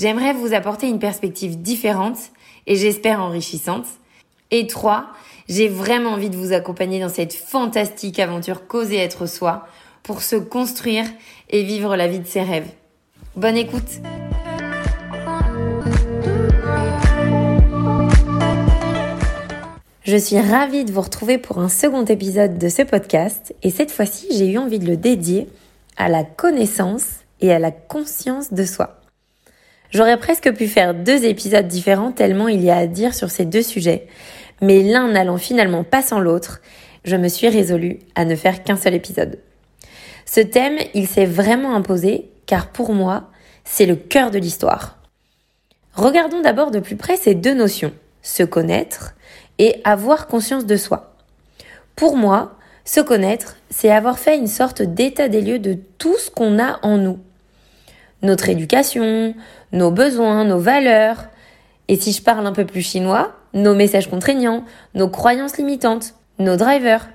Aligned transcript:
J'aimerais 0.00 0.32
vous 0.32 0.54
apporter 0.54 0.88
une 0.88 0.98
perspective 0.98 1.60
différente 1.60 2.16
et 2.66 2.74
j'espère 2.74 3.20
enrichissante. 3.20 3.84
Et 4.50 4.66
3. 4.66 5.08
J'ai 5.46 5.68
vraiment 5.68 6.12
envie 6.12 6.30
de 6.30 6.36
vous 6.36 6.54
accompagner 6.54 7.00
dans 7.00 7.10
cette 7.10 7.34
fantastique 7.34 8.18
aventure 8.18 8.66
causer 8.66 8.96
être 8.96 9.26
soi 9.26 9.66
pour 10.02 10.22
se 10.22 10.36
construire 10.36 11.04
et 11.50 11.64
vivre 11.64 11.96
la 11.96 12.08
vie 12.08 12.18
de 12.18 12.26
ses 12.26 12.40
rêves. 12.40 12.70
Bonne 13.36 13.58
écoute 13.58 14.00
Je 20.02 20.16
suis 20.16 20.40
ravie 20.40 20.86
de 20.86 20.92
vous 20.92 21.02
retrouver 21.02 21.36
pour 21.36 21.58
un 21.58 21.68
second 21.68 22.06
épisode 22.06 22.56
de 22.56 22.70
ce 22.70 22.80
podcast 22.80 23.54
et 23.62 23.68
cette 23.68 23.90
fois-ci 23.90 24.28
j'ai 24.32 24.50
eu 24.50 24.56
envie 24.56 24.78
de 24.78 24.86
le 24.86 24.96
dédier 24.96 25.46
à 25.98 26.08
la 26.08 26.24
connaissance 26.24 27.16
et 27.42 27.52
à 27.52 27.58
la 27.58 27.70
conscience 27.70 28.54
de 28.54 28.64
soi. 28.64 28.99
J'aurais 29.90 30.18
presque 30.18 30.52
pu 30.54 30.68
faire 30.68 30.94
deux 30.94 31.24
épisodes 31.24 31.66
différents 31.66 32.12
tellement 32.12 32.48
il 32.48 32.62
y 32.62 32.70
a 32.70 32.76
à 32.76 32.86
dire 32.86 33.12
sur 33.12 33.30
ces 33.30 33.44
deux 33.44 33.62
sujets, 33.62 34.06
mais 34.60 34.82
l'un 34.82 35.08
n'allant 35.08 35.36
finalement 35.36 35.82
pas 35.82 36.02
sans 36.02 36.20
l'autre, 36.20 36.60
je 37.04 37.16
me 37.16 37.28
suis 37.28 37.48
résolue 37.48 37.98
à 38.14 38.24
ne 38.24 38.36
faire 38.36 38.62
qu'un 38.62 38.76
seul 38.76 38.94
épisode. 38.94 39.40
Ce 40.26 40.40
thème, 40.40 40.78
il 40.94 41.08
s'est 41.08 41.26
vraiment 41.26 41.74
imposé 41.74 42.30
car 42.46 42.68
pour 42.68 42.92
moi, 42.92 43.30
c'est 43.64 43.86
le 43.86 43.96
cœur 43.96 44.30
de 44.30 44.38
l'histoire. 44.38 44.98
Regardons 45.94 46.40
d'abord 46.40 46.70
de 46.70 46.78
plus 46.78 46.96
près 46.96 47.16
ces 47.16 47.34
deux 47.34 47.54
notions, 47.54 47.92
se 48.22 48.44
connaître 48.44 49.14
et 49.58 49.80
avoir 49.82 50.28
conscience 50.28 50.66
de 50.66 50.76
soi. 50.76 51.16
Pour 51.96 52.16
moi, 52.16 52.56
se 52.84 53.00
connaître, 53.00 53.56
c'est 53.70 53.90
avoir 53.90 54.18
fait 54.18 54.38
une 54.38 54.46
sorte 54.46 54.82
d'état 54.82 55.28
des 55.28 55.40
lieux 55.40 55.58
de 55.58 55.76
tout 55.98 56.16
ce 56.16 56.30
qu'on 56.30 56.58
a 56.60 56.78
en 56.82 56.96
nous. 56.96 57.18
Notre 58.22 58.48
éducation, 58.48 59.34
nos 59.72 59.90
besoins, 59.90 60.44
nos 60.44 60.58
valeurs, 60.58 61.24
et 61.88 61.96
si 61.96 62.12
je 62.12 62.22
parle 62.22 62.46
un 62.46 62.52
peu 62.52 62.64
plus 62.64 62.82
chinois, 62.82 63.32
nos 63.54 63.74
messages 63.74 64.08
contraignants, 64.08 64.64
nos 64.94 65.08
croyances 65.08 65.56
limitantes, 65.56 66.14
nos 66.38 66.56
drivers. 66.56 67.08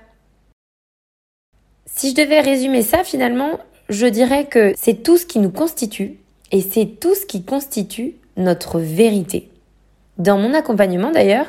Si 1.85 2.09
je 2.09 2.15
devais 2.15 2.41
résumer 2.41 2.81
ça 2.81 3.03
finalement, 3.03 3.59
je 3.89 4.05
dirais 4.07 4.45
que 4.45 4.73
c'est 4.75 5.03
tout 5.03 5.17
ce 5.17 5.25
qui 5.25 5.39
nous 5.39 5.51
constitue 5.51 6.17
et 6.51 6.61
c'est 6.61 6.85
tout 6.99 7.15
ce 7.15 7.25
qui 7.25 7.43
constitue 7.43 8.15
notre 8.35 8.79
vérité. 8.79 9.49
Dans 10.17 10.37
mon 10.37 10.53
accompagnement 10.53 11.11
d'ailleurs, 11.11 11.47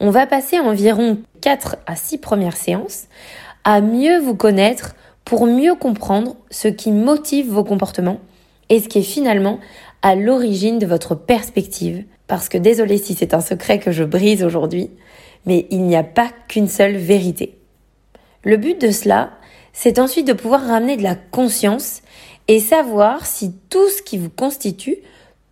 on 0.00 0.10
va 0.10 0.26
passer 0.26 0.58
environ 0.58 1.18
4 1.40 1.76
à 1.86 1.96
6 1.96 2.18
premières 2.18 2.56
séances 2.56 3.04
à 3.64 3.80
mieux 3.80 4.18
vous 4.18 4.34
connaître 4.34 4.94
pour 5.24 5.46
mieux 5.46 5.74
comprendre 5.74 6.36
ce 6.50 6.68
qui 6.68 6.92
motive 6.92 7.50
vos 7.50 7.64
comportements 7.64 8.20
et 8.68 8.80
ce 8.80 8.88
qui 8.88 8.98
est 8.98 9.02
finalement 9.02 9.60
à 10.02 10.14
l'origine 10.14 10.78
de 10.78 10.86
votre 10.86 11.14
perspective. 11.14 12.04
Parce 12.26 12.48
que 12.48 12.58
désolé 12.58 12.98
si 12.98 13.14
c'est 13.14 13.34
un 13.34 13.40
secret 13.40 13.78
que 13.78 13.92
je 13.92 14.04
brise 14.04 14.44
aujourd'hui, 14.44 14.90
mais 15.46 15.66
il 15.70 15.82
n'y 15.82 15.96
a 15.96 16.02
pas 16.02 16.30
qu'une 16.48 16.68
seule 16.68 16.96
vérité. 16.96 17.58
Le 18.42 18.56
but 18.56 18.80
de 18.80 18.90
cela, 18.90 19.32
c'est 19.72 19.98
ensuite 19.98 20.26
de 20.26 20.32
pouvoir 20.32 20.66
ramener 20.66 20.96
de 20.96 21.02
la 21.02 21.14
conscience 21.14 22.02
et 22.48 22.60
savoir 22.60 23.26
si 23.26 23.52
tout 23.70 23.88
ce 23.88 24.02
qui 24.02 24.18
vous 24.18 24.30
constitue, 24.30 24.98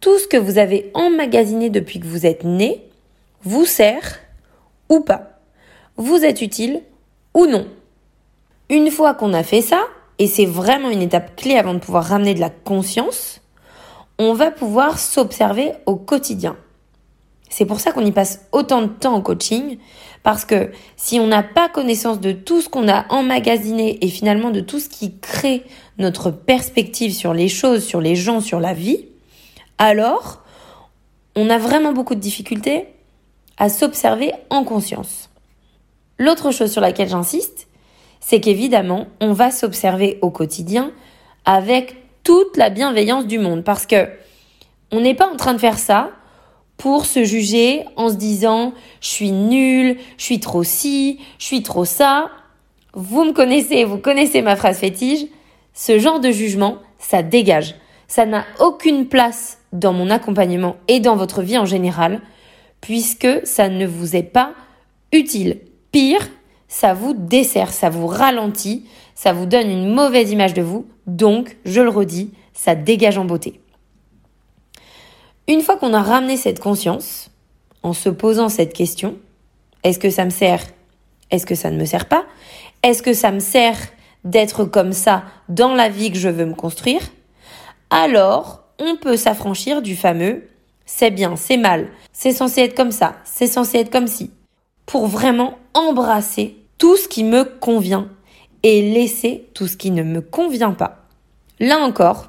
tout 0.01 0.19
ce 0.19 0.27
que 0.27 0.37
vous 0.37 0.59
avez 0.59 0.91
emmagasiné 0.95 1.71
depuis 1.71 2.01
que 2.01 2.07
vous 2.07 2.27
êtes 2.27 2.45
né, 2.45 2.85
vous 3.43 3.65
sert 3.65 4.21
ou 4.89 5.01
pas. 5.01 5.41
Vous 5.97 6.25
êtes 6.25 6.43
utile 6.43 6.83
ou 7.35 7.47
non. 7.47 7.67
Une 8.71 8.91
fois 8.91 9.15
qu'on 9.15 9.35
a 9.35 9.43
fait 9.43 9.61
ça, 9.61 9.87
et 10.19 10.27
c'est 10.27 10.47
vraiment 10.47 10.91
une 10.91 11.03
étape 11.03 11.37
clé 11.37 11.57
avant 11.57 11.75
de 11.75 11.79
pouvoir 11.79 12.05
ramener 12.05 12.35
de 12.35 12.41
la 12.41 12.51
conscience, 12.51 13.41
on 14.19 14.33
va 14.33 14.51
pouvoir 14.51 14.99
s'observer 14.99 15.73
au 15.87 15.97
quotidien. 15.97 16.57
C'est 17.49 17.67
pour 17.67 17.81
ça 17.81 17.93
qu'on 17.93 18.05
y 18.05 18.13
passe 18.13 18.47
autant 18.53 18.83
de 18.83 18.89
temps 18.89 19.15
en 19.15 19.21
coaching, 19.21 19.79
parce 20.23 20.45
que 20.45 20.71
si 20.97 21.21
on 21.21 21.27
n'a 21.27 21.43
pas 21.43 21.69
connaissance 21.69 22.21
de 22.21 22.33
tout 22.33 22.61
ce 22.61 22.69
qu'on 22.69 22.89
a 22.89 23.07
emmagasiné 23.11 24.05
et 24.05 24.09
finalement 24.09 24.51
de 24.51 24.61
tout 24.61 24.81
ce 24.81 24.89
qui 24.89 25.19
crée 25.19 25.65
notre 25.99 26.31
perspective 26.31 27.13
sur 27.13 27.35
les 27.35 27.49
choses, 27.49 27.85
sur 27.85 28.01
les 28.01 28.17
gens, 28.17 28.41
sur 28.41 28.59
la 28.61 28.73
vie, 28.73 29.07
alors 29.79 30.43
on 31.37 31.51
a 31.51 31.59
vraiment 31.59 31.93
beaucoup 31.93 32.15
de 32.15 32.21
difficultés 32.21 32.89
à 33.57 33.69
s'observer 33.69 34.33
en 34.51 34.65
conscience. 34.65 35.31
L'autre 36.19 36.53
chose 36.53 36.73
sur 36.73 36.81
laquelle 36.81 37.09
j'insiste, 37.09 37.64
c'est 38.27 38.41
qu'évidemment, 38.41 39.07
on 39.21 39.35
va 39.35 39.51
s'observer 39.51 40.19
au 40.23 40.31
quotidien 40.31 40.93
avec 41.45 41.97
toute 42.23 42.57
la 42.57 42.71
bienveillance 42.71 43.27
du 43.27 43.39
monde 43.39 43.63
parce 43.65 43.85
que 43.85 44.09
on 44.91 45.01
n'est 45.01 45.15
pas 45.15 45.31
en 45.31 45.37
train 45.37 45.53
de 45.53 45.59
faire 45.59 45.79
ça 45.79 46.11
pour 46.79 47.05
se 47.05 47.23
juger 47.23 47.85
en 47.97 48.09
se 48.09 48.15
disant 48.15 48.73
je 49.03 49.09
suis 49.09 49.31
nul, 49.31 49.99
je 50.17 50.25
suis 50.25 50.41
trop 50.41 50.65
ci, 50.65 51.21
je 51.39 51.45
suis 51.45 51.63
trop 51.63 51.85
ça. 51.85 52.31
Vous 52.95 53.25
me 53.25 53.33
connaissez, 53.33 53.85
vous 53.85 53.99
connaissez 53.99 54.41
ma 54.41 54.57
phrase 54.57 54.79
fétiche. 54.79 55.27
Ce 55.75 55.99
genre 55.99 56.21
de 56.21 56.31
jugement, 56.31 56.79
ça 56.99 57.23
dégage. 57.23 57.75
Ça 58.09 58.25
n'a 58.25 58.47
aucune 58.59 59.07
place 59.07 59.59
dans 59.75 59.93
mon 59.93 60.09
accompagnement 60.09 60.77
et 60.89 60.99
dans 60.99 61.17
votre 61.17 61.43
vie 61.43 61.59
en 61.59 61.67
général, 61.67 62.23
puisque 62.81 63.29
ça 63.45 63.69
ne 63.69 63.87
vous 63.87 64.17
est 64.17 64.23
pas 64.23 64.55
utile. 65.13 65.59
Pire, 65.93 66.27
ça 66.75 66.93
vous 66.93 67.15
dessert, 67.15 67.73
ça 67.73 67.89
vous 67.89 68.09
ralentit, 68.09 68.85
ça 69.15 69.33
vous 69.33 69.47
donne 69.47 69.71
une 69.71 69.95
mauvaise 69.95 70.33
image 70.33 70.55
de 70.55 70.63
vous, 70.63 70.89
donc, 71.07 71.57
je 71.65 71.81
le 71.81 71.89
redis, 71.89 72.33
ça 72.53 72.75
dégage 72.75 73.17
en 73.17 73.25
beauté. 73.25 73.61
Une 75.47 75.61
fois 75.61 75.77
qu'on 75.77 75.95
a 75.95 76.03
ramené 76.03 76.37
cette 76.37 76.59
conscience, 76.59 77.31
en 77.85 77.93
se 77.93 78.09
posant 78.09 78.49
cette 78.49 78.73
question, 78.73 79.15
est-ce 79.85 80.01
que 80.01 80.11
ça 80.11 80.25
me 80.25 80.31
sert? 80.31 80.65
Est-ce 81.31 81.47
que 81.47 81.55
ça 81.55 81.71
ne 81.71 81.79
me 81.79 81.85
sert 81.85 82.09
pas? 82.09 82.25
Est-ce 82.83 83.05
que 83.05 83.13
ça 83.13 83.31
me 83.31 83.39
sert 83.39 83.79
d'être 84.25 84.65
comme 84.65 84.93
ça 84.93 85.23
dans 85.49 85.75
la 85.75 85.89
vie 85.89 86.11
que 86.11 86.19
je 86.19 86.29
veux 86.29 86.47
me 86.47 86.57
construire? 86.57 87.03
Alors, 87.91 88.65
on 88.81 88.97
peut 88.97 89.17
s'affranchir 89.17 89.81
du 89.81 89.95
fameux 89.95 90.49
c'est 90.87 91.13
bien, 91.13 91.37
c'est 91.37 91.57
mal, 91.57 91.87
c'est 92.13 92.33
censé 92.33 92.63
être 92.63 92.77
comme 92.77 92.93
ça, 92.93 93.15
c'est 93.25 93.47
censé 93.47 93.79
être 93.79 93.91
comme 93.91 94.09
ci, 94.09 94.33
pour 94.87 95.07
vraiment 95.07 95.57
embrasser 95.73 96.64
tout 96.85 96.99
ce 96.99 97.09
qui 97.09 97.25
me 97.25 97.45
convient 97.45 98.11
et 98.63 98.83
laisser 98.83 99.49
tout 99.55 99.69
ce 99.69 99.79
qui 99.79 99.91
ne 99.91 100.03
me 100.03 100.21
convient 100.21 100.73
pas. 100.73 101.07
Là 101.59 101.79
encore, 101.79 102.29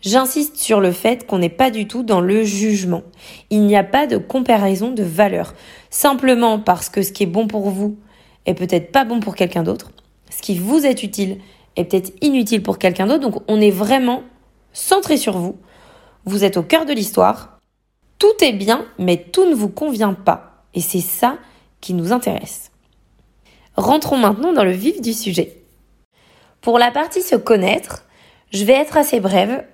j'insiste 0.00 0.58
sur 0.58 0.80
le 0.80 0.92
fait 0.92 1.26
qu'on 1.26 1.38
n'est 1.38 1.48
pas 1.48 1.72
du 1.72 1.88
tout 1.88 2.04
dans 2.04 2.20
le 2.20 2.44
jugement. 2.44 3.02
Il 3.50 3.62
n'y 3.62 3.76
a 3.76 3.82
pas 3.82 4.06
de 4.06 4.16
comparaison 4.16 4.92
de 4.92 5.02
valeur. 5.02 5.54
Simplement 5.90 6.60
parce 6.60 6.88
que 6.88 7.02
ce 7.02 7.10
qui 7.10 7.24
est 7.24 7.26
bon 7.26 7.48
pour 7.48 7.68
vous 7.70 7.96
est 8.46 8.54
peut-être 8.54 8.92
pas 8.92 9.04
bon 9.04 9.18
pour 9.18 9.34
quelqu'un 9.34 9.64
d'autre. 9.64 9.90
Ce 10.30 10.40
qui 10.40 10.56
vous 10.56 10.86
est 10.86 11.02
utile 11.02 11.40
est 11.74 11.82
peut-être 11.82 12.12
inutile 12.20 12.62
pour 12.62 12.78
quelqu'un 12.78 13.08
d'autre. 13.08 13.28
Donc 13.28 13.42
on 13.48 13.60
est 13.60 13.72
vraiment 13.72 14.22
centré 14.72 15.16
sur 15.16 15.36
vous. 15.36 15.56
Vous 16.26 16.44
êtes 16.44 16.58
au 16.58 16.62
cœur 16.62 16.86
de 16.86 16.92
l'histoire. 16.92 17.58
Tout 18.20 18.36
est 18.40 18.52
bien, 18.52 18.86
mais 19.00 19.16
tout 19.16 19.50
ne 19.50 19.54
vous 19.56 19.68
convient 19.68 20.14
pas. 20.14 20.62
Et 20.74 20.80
c'est 20.80 21.00
ça 21.00 21.38
qui 21.80 21.92
nous 21.92 22.12
intéresse. 22.12 22.70
Rentrons 23.76 24.18
maintenant 24.18 24.52
dans 24.52 24.64
le 24.64 24.70
vif 24.70 25.00
du 25.00 25.12
sujet. 25.12 25.62
Pour 26.60 26.78
la 26.78 26.90
partie 26.90 27.22
se 27.22 27.36
connaître, 27.36 28.04
je 28.52 28.64
vais 28.64 28.74
être 28.74 28.96
assez 28.96 29.20
brève, 29.20 29.64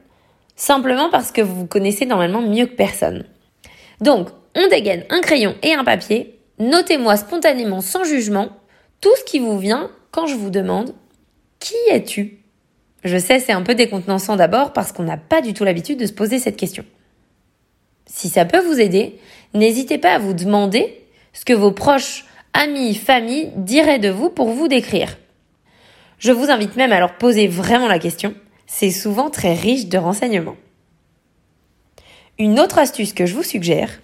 simplement 0.57 1.11
parce 1.11 1.33
que 1.33 1.43
vous 1.43 1.55
vous 1.55 1.67
connaissez 1.67 2.07
normalement 2.07 2.41
mieux 2.41 2.67
que 2.67 2.75
personne. 2.75 3.25
Donc, 4.01 4.31
on 4.57 4.69
dégaine 4.69 5.05
un 5.11 5.21
crayon 5.21 5.55
et 5.63 5.75
un 5.75 5.85
papier, 5.85 6.39
notez-moi 6.59 7.17
spontanément 7.17 7.81
sans 7.81 8.05
jugement 8.05 8.49
tout 9.01 9.15
ce 9.17 9.25
qui 9.25 9.39
vous 9.39 9.59
vient 9.59 9.91
quand 10.11 10.27
je 10.27 10.35
vous 10.35 10.51
demande 10.51 10.95
Qui 11.59 11.77
es-tu? 11.91 12.39
Je 13.05 13.19
sais, 13.19 13.39
c'est 13.39 13.53
un 13.53 13.63
peu 13.63 13.75
décontenançant 13.75 14.37
d'abord 14.37 14.73
parce 14.73 14.93
qu'on 14.93 15.05
n'a 15.05 15.17
pas 15.17 15.43
du 15.43 15.55
tout 15.55 15.65
l'habitude 15.65 15.99
de 15.99 16.07
se 16.07 16.13
poser 16.13 16.39
cette 16.39 16.57
question. 16.57 16.85
Si 18.07 18.29
ça 18.29 18.45
peut 18.45 18.61
vous 18.61 18.81
aider, 18.81 19.19
n'hésitez 19.55 19.99
pas 19.99 20.15
à 20.15 20.19
vous 20.19 20.35
demander 20.35 21.07
ce 21.33 21.45
que 21.45 21.53
vos 21.53 21.73
proches 21.73 22.25
amis, 22.53 22.95
famille 22.95 23.51
diraient 23.57 23.99
de 23.99 24.11
vous 24.11 24.31
pour 24.31 24.51
vous 24.51 24.69
décrire 24.69 25.17
Je 26.19 26.33
vous 26.33 26.51
invite 26.51 26.77
même 26.77 26.93
à 26.93 27.01
leur 27.01 27.17
poser 27.17 27.47
vraiment 27.47 27.89
la 27.89 27.99
question. 27.99 28.35
C'est 28.67 28.91
souvent 28.91 29.31
très 29.31 29.55
riche 29.55 29.87
de 29.87 29.99
renseignements. 29.99 30.57
une 32.39 32.59
autre 32.61 32.79
astuce 32.79 33.13
que 33.13 33.27
je 33.27 33.35
vous 33.35 33.43
suggère, 33.43 34.01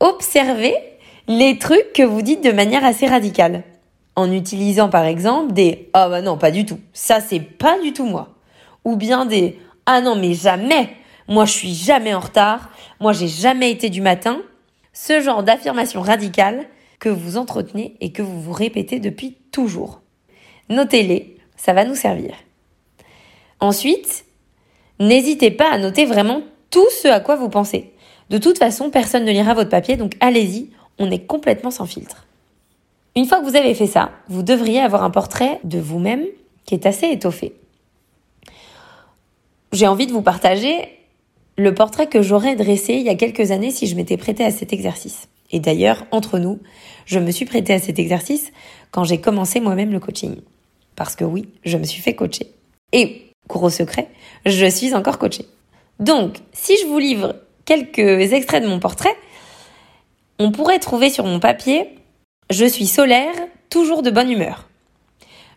observez 0.00 0.74
les 1.28 1.58
trucs 1.58 1.92
que 1.94 2.02
vous 2.02 2.20
dites 2.20 2.44
de 2.44 2.52
manière 2.52 2.84
assez 2.84 3.06
radicale. 3.06 3.62
En 4.16 4.30
utilisant 4.30 4.88
par 4.88 5.04
exemple 5.04 5.52
des 5.52 5.88
Ah 5.92 6.08
bah 6.08 6.22
non, 6.22 6.36
pas 6.36 6.50
du 6.50 6.66
tout. 6.66 6.78
Ça 6.92 7.20
c'est 7.20 7.40
pas 7.40 7.80
du 7.80 7.92
tout 7.92 8.04
moi. 8.04 8.34
Ou 8.84 8.96
bien 8.96 9.26
des 9.26 9.58
Ah 9.86 10.00
non, 10.00 10.14
mais 10.14 10.34
jamais. 10.34 10.90
Moi 11.26 11.46
je 11.46 11.52
suis 11.52 11.74
jamais 11.74 12.14
en 12.14 12.20
retard. 12.20 12.70
Moi 13.00 13.12
j'ai 13.12 13.28
jamais 13.28 13.70
été 13.70 13.90
du 13.90 14.00
matin. 14.00 14.40
Ce 14.92 15.20
genre 15.20 15.42
d'affirmation 15.42 16.00
radicale 16.00 16.66
vous 17.08 17.36
entretenez 17.36 17.96
et 18.00 18.12
que 18.12 18.22
vous 18.22 18.40
vous 18.40 18.52
répétez 18.52 19.00
depuis 19.00 19.36
toujours. 19.52 20.00
Notez-les, 20.68 21.36
ça 21.56 21.72
va 21.72 21.84
nous 21.84 21.94
servir. 21.94 22.34
Ensuite, 23.60 24.24
n'hésitez 24.98 25.50
pas 25.50 25.70
à 25.70 25.78
noter 25.78 26.04
vraiment 26.06 26.42
tout 26.70 26.88
ce 27.02 27.08
à 27.08 27.20
quoi 27.20 27.36
vous 27.36 27.48
pensez. 27.48 27.92
De 28.30 28.38
toute 28.38 28.58
façon, 28.58 28.90
personne 28.90 29.24
ne 29.24 29.32
lira 29.32 29.54
votre 29.54 29.70
papier, 29.70 29.96
donc 29.96 30.16
allez-y, 30.20 30.70
on 30.98 31.10
est 31.10 31.26
complètement 31.26 31.70
sans 31.70 31.86
filtre. 31.86 32.26
Une 33.16 33.26
fois 33.26 33.40
que 33.40 33.44
vous 33.44 33.56
avez 33.56 33.74
fait 33.74 33.86
ça, 33.86 34.10
vous 34.28 34.42
devriez 34.42 34.80
avoir 34.80 35.04
un 35.04 35.10
portrait 35.10 35.60
de 35.64 35.78
vous-même 35.78 36.24
qui 36.64 36.74
est 36.74 36.86
assez 36.86 37.06
étoffé. 37.06 37.54
J'ai 39.72 39.86
envie 39.86 40.06
de 40.06 40.12
vous 40.12 40.22
partager 40.22 40.88
le 41.56 41.74
portrait 41.74 42.08
que 42.08 42.22
j'aurais 42.22 42.56
dressé 42.56 42.94
il 42.94 43.02
y 43.02 43.08
a 43.08 43.14
quelques 43.14 43.50
années 43.50 43.70
si 43.70 43.86
je 43.86 43.94
m'étais 43.94 44.16
prêtée 44.16 44.44
à 44.44 44.50
cet 44.50 44.72
exercice. 44.72 45.28
Et 45.50 45.60
d'ailleurs, 45.60 46.06
entre 46.10 46.38
nous, 46.38 46.60
je 47.06 47.18
me 47.18 47.30
suis 47.30 47.44
prêtée 47.44 47.74
à 47.74 47.78
cet 47.78 47.98
exercice 47.98 48.52
quand 48.90 49.04
j'ai 49.04 49.20
commencé 49.20 49.60
moi-même 49.60 49.92
le 49.92 50.00
coaching. 50.00 50.36
Parce 50.96 51.16
que 51.16 51.24
oui, 51.24 51.48
je 51.64 51.76
me 51.76 51.84
suis 51.84 52.00
fait 52.00 52.14
coacher. 52.14 52.52
Et, 52.92 53.30
gros 53.48 53.70
secret, 53.70 54.08
je 54.46 54.66
suis 54.66 54.94
encore 54.94 55.18
coachée. 55.18 55.46
Donc, 56.00 56.38
si 56.52 56.76
je 56.80 56.86
vous 56.86 56.98
livre 56.98 57.36
quelques 57.64 58.32
extraits 58.32 58.62
de 58.62 58.68
mon 58.68 58.80
portrait, 58.80 59.16
on 60.38 60.50
pourrait 60.50 60.78
trouver 60.78 61.10
sur 61.10 61.24
mon 61.24 61.40
papier 61.40 61.88
Je 62.50 62.64
suis 62.64 62.86
solaire, 62.86 63.34
toujours 63.70 64.02
de 64.02 64.10
bonne 64.10 64.30
humeur. 64.30 64.68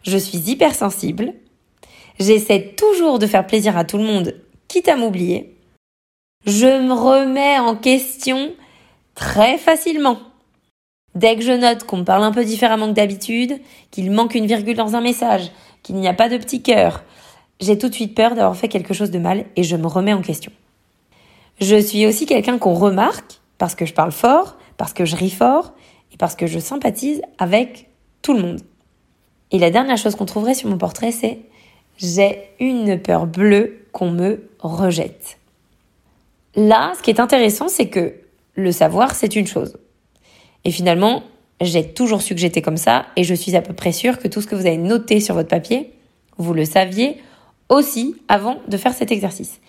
Je 0.04 0.18
suis 0.18 0.38
hypersensible. 0.38 1.34
J'essaie 2.20 2.74
toujours 2.76 3.20
de 3.20 3.28
faire 3.28 3.46
plaisir 3.46 3.78
à 3.78 3.84
tout 3.84 3.98
le 3.98 4.04
monde, 4.04 4.36
quitte 4.68 4.88
à 4.88 4.96
m'oublier. 4.96 5.56
Je 6.46 6.66
me 6.66 6.94
remets 6.94 7.60
en 7.60 7.76
question 7.76 8.54
très 9.18 9.58
facilement. 9.58 10.20
Dès 11.16 11.36
que 11.36 11.42
je 11.42 11.52
note 11.52 11.84
qu'on 11.84 11.98
me 11.98 12.04
parle 12.04 12.24
un 12.24 12.32
peu 12.32 12.46
différemment 12.46 12.88
que 12.88 12.94
d'habitude, 12.94 13.60
qu'il 13.90 14.12
manque 14.12 14.36
une 14.36 14.46
virgule 14.46 14.78
dans 14.78 14.96
un 14.96 15.02
message, 15.02 15.52
qu'il 15.82 15.96
n'y 15.96 16.08
a 16.08 16.14
pas 16.14 16.30
de 16.30 16.38
petit 16.38 16.62
cœur, 16.62 17.04
j'ai 17.60 17.80
tout 17.80 17.90
de 17.90 17.94
suite 17.96 18.14
peur 18.14 18.36
d'avoir 18.36 18.56
fait 18.56 18.68
quelque 18.68 18.94
chose 18.94 19.10
de 19.10 19.18
mal 19.18 19.46
et 19.56 19.64
je 19.64 19.76
me 19.76 19.88
remets 19.88 20.14
en 20.14 20.22
question. 20.22 20.52
Je 21.60 21.76
suis 21.76 22.06
aussi 22.06 22.28
quelqu'un 22.28 22.60
qu'on 22.60 22.76
remarque 22.76 23.40
parce 23.58 23.74
que 23.74 23.88
je 23.88 23.94
parle 23.94 24.12
fort, 24.12 24.58
parce 24.78 24.94
que 24.94 25.06
je 25.06 25.16
ris 25.16 25.32
fort 25.32 25.74
et 26.14 26.18
parce 26.18 26.36
que 26.36 26.46
je 26.46 26.60
sympathise 26.60 27.24
avec 27.40 27.90
tout 28.22 28.34
le 28.34 28.42
monde. 28.42 28.62
Et 29.50 29.58
la 29.58 29.72
dernière 29.72 29.98
chose 29.98 30.16
qu'on 30.16 30.26
trouverait 30.26 30.54
sur 30.54 30.70
mon 30.70 30.78
portrait, 30.78 31.12
c'est 31.12 31.40
j'ai 31.98 32.52
une 32.60 33.02
peur 33.02 33.26
bleue 33.26 33.88
qu'on 33.92 34.12
me 34.12 34.48
rejette. 34.60 35.40
Là, 36.56 36.94
ce 36.96 37.02
qui 37.02 37.10
est 37.10 37.20
intéressant, 37.20 37.68
c'est 37.68 37.90
que 37.90 38.14
le 38.58 38.72
savoir, 38.72 39.16
c'est 39.16 39.36
une 39.36 39.48
chose. 39.48 39.78
Et 40.66 40.72
finalement, 40.72 41.24
j'ai 41.62 41.94
toujours 41.94 42.22
su 42.22 42.36
que 42.36 42.42
j'étais 42.42 42.62
comme 42.62 42.78
ça 42.78 43.06
et 43.16 43.24
je 43.24 43.34
suis 43.34 43.56
à 43.56 43.62
peu 43.62 43.74
près 43.74 43.92
sûre 43.92 44.20
que 44.20 44.28
tout 44.28 44.42
ce 44.42 44.48
que 44.48 44.56
vous 44.56 44.66
avez 44.66 44.78
noté 44.78 45.22
sur 45.22 45.36
votre 45.36 45.48
papier, 45.48 45.94
vous 46.38 46.54
le 46.54 46.66
saviez 46.66 47.22
aussi 47.70 48.16
avant 48.28 48.58
de 48.68 48.78
faire 48.78 48.94
cet 48.94 49.12
exercice. 49.12 49.60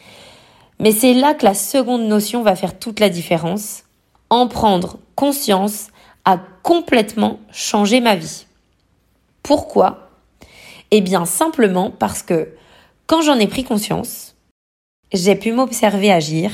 Mais 0.81 0.93
c'est 0.93 1.15
là 1.15 1.35
que 1.35 1.45
la 1.45 1.55
seconde 1.55 2.07
notion 2.07 2.43
va 2.43 2.57
faire 2.57 2.79
toute 2.79 3.01
la 3.01 3.11
différence. 3.11 3.85
En 4.31 4.49
prendre 4.49 4.99
conscience 5.15 5.89
a 6.25 6.39
complètement 6.63 7.41
changé 7.51 8.01
ma 8.01 8.17
vie. 8.17 8.47
Pourquoi? 9.43 10.11
Eh 10.91 11.01
bien 11.01 11.25
simplement 11.25 11.91
parce 11.91 12.23
que 12.23 12.49
quand 13.07 13.23
j'en 13.23 13.39
ai 13.39 13.47
pris 13.47 13.65
conscience, 13.65 14.37
j'ai 15.13 15.35
pu 15.35 15.53
m'observer 15.53 16.13
agir 16.13 16.53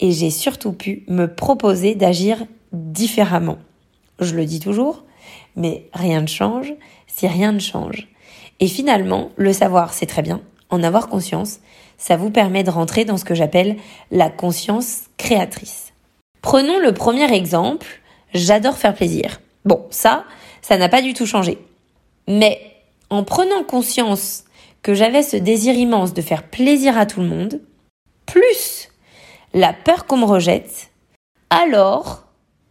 et 0.00 0.12
j'ai 0.12 0.30
surtout 0.30 0.72
pu 0.72 1.04
me 1.08 1.26
proposer 1.26 1.94
d'agir 1.94 2.44
différemment. 2.72 3.58
Je 4.18 4.34
le 4.34 4.44
dis 4.44 4.60
toujours, 4.60 5.04
mais 5.56 5.88
rien 5.92 6.20
ne 6.20 6.26
change 6.26 6.72
si 7.06 7.26
rien 7.26 7.52
ne 7.52 7.58
change. 7.58 8.08
Et 8.60 8.68
finalement, 8.68 9.30
le 9.36 9.52
savoir, 9.52 9.92
c'est 9.92 10.06
très 10.06 10.22
bien. 10.22 10.40
En 10.70 10.82
avoir 10.82 11.08
conscience, 11.08 11.58
ça 11.98 12.16
vous 12.16 12.30
permet 12.30 12.64
de 12.64 12.70
rentrer 12.70 13.04
dans 13.04 13.16
ce 13.16 13.24
que 13.24 13.34
j'appelle 13.34 13.76
la 14.10 14.30
conscience 14.30 15.02
créatrice. 15.18 15.92
Prenons 16.40 16.78
le 16.78 16.92
premier 16.92 17.32
exemple. 17.32 17.86
J'adore 18.34 18.76
faire 18.76 18.94
plaisir. 18.94 19.40
Bon, 19.64 19.84
ça, 19.90 20.24
ça 20.62 20.78
n'a 20.78 20.88
pas 20.88 21.02
du 21.02 21.12
tout 21.12 21.26
changé. 21.26 21.58
Mais 22.26 22.60
en 23.10 23.24
prenant 23.24 23.62
conscience 23.62 24.44
que 24.82 24.94
j'avais 24.94 25.22
ce 25.22 25.36
désir 25.36 25.74
immense 25.74 26.14
de 26.14 26.22
faire 26.22 26.42
plaisir 26.42 26.96
à 26.96 27.06
tout 27.06 27.20
le 27.20 27.28
monde, 27.28 27.60
plus 28.26 28.71
la 29.54 29.72
peur 29.72 30.06
qu'on 30.06 30.18
me 30.18 30.24
rejette, 30.24 30.90
alors 31.50 32.24